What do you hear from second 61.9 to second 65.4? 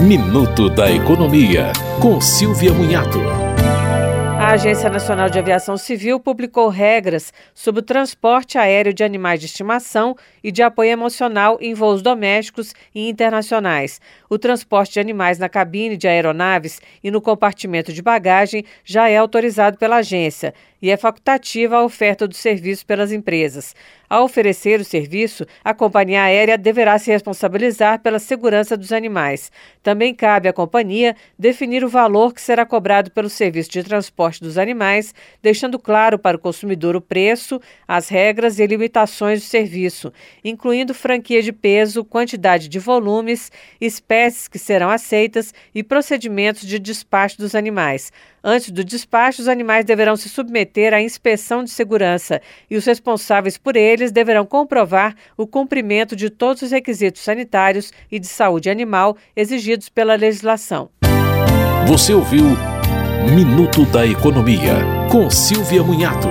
ouviu Minuto da Economia, com